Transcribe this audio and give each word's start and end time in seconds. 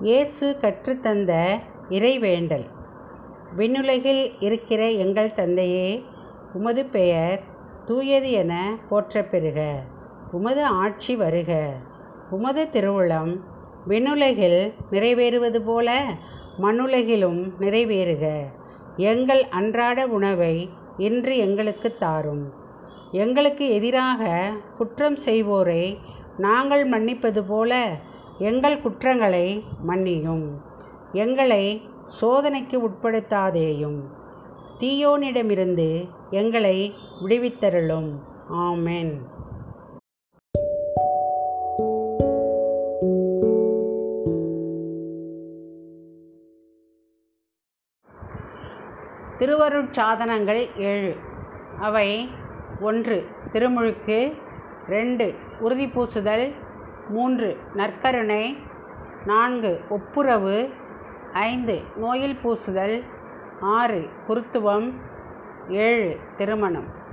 இயேசு 0.00 0.56
கற்றுத்தந்த 0.60 1.32
இறைவேண்டல். 1.90 2.66
விண்ணுலகில் 3.56 4.20
இருக்கிற 4.40 4.90
எங்கள் 4.90 5.34
தந்தையே 5.34 6.04
உமது 6.52 6.84
பெயர் 6.84 7.40
தூயது 7.86 8.30
என 8.30 8.52
போற்ற 8.88 9.22
பெறுக 9.22 9.60
உமது 10.30 10.64
ஆட்சி 10.64 11.16
வருக. 11.16 11.50
உமது 12.30 12.64
திருவுளம் 12.72 13.32
விண்ணுலகில் 13.88 14.60
நிறைவேறுவது 14.90 15.60
போல 15.64 16.04
மண்ணுலகிலும் 16.62 17.40
நிறைவேறுக. 17.60 18.24
எங்கள் 18.96 19.42
அன்றாட 19.48 20.06
உணவை 20.06 20.70
இன்று 20.98 21.36
எங்களுக்கு 21.36 21.96
தாரும். 21.98 22.52
எங்களுக்கு 23.10 23.70
எதிராக 23.70 24.52
குற்றம் 24.78 25.18
செய்வோரை 25.24 25.98
நாங்கள் 26.36 26.88
மன்னிப்பது 26.88 27.42
போல 27.48 27.72
எங்கள் 28.38 28.80
குற்றங்களை 28.80 29.64
மன்னியும். 29.88 30.50
எங்களை 31.12 31.82
சோதனைக்கு 32.06 32.88
உட்படுத்தாதேயும். 32.88 34.00
தீயோனிடமிருந்து 34.78 36.08
எங்களை 36.30 36.94
விடுவித்தருளும். 37.22 38.10
ஆமென். 38.48 39.22
திருவருட்சாதனங்கள் 49.38 50.76
ஏழு. 50.76 51.16
அவை 51.80 52.30
ஒன்று 52.80 53.26
திருமுழுக்கு 53.52 54.32
ரெண்டு 54.88 55.34
உறுதி 55.60 55.86
பூசுதல் 55.86 56.52
மூன்று. 57.08 57.58
நற்கருணை. 57.76 58.56
நான்கு. 59.26 59.80
ஒப்புரவு. 59.88 60.70
ஐந்து. 61.32 61.82
நோயில் 61.96 62.38
பூசுதல். 62.42 63.02
ஆறு. 63.60 64.08
குருத்துவம். 64.26 64.92
ஏழு. 65.68 66.20
திருமணம். 66.36 67.06